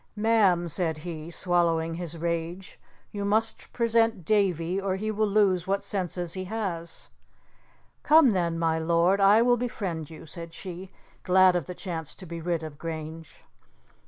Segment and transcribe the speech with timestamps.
[0.15, 2.79] "Ma'am," said he, swallowing his rage,
[3.11, 7.09] "you must present Davie, or he will lose what senses he has."
[8.01, 10.89] "Come, then, my lord, I will befriend you," said she,
[11.21, 13.43] glad of the chance to be rid of Grange.